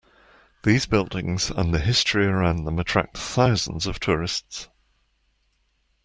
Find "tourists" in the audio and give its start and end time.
3.99-4.67